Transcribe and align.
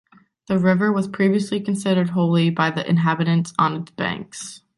The 0.47 0.57
river 0.57 0.91
was 0.91 1.07
previously 1.07 1.59
considered 1.59 2.09
holy 2.09 2.49
by 2.49 2.71
the 2.71 2.89
inhabitants 2.89 3.53
on 3.59 3.75
its 3.75 3.91
banks. 3.91 4.61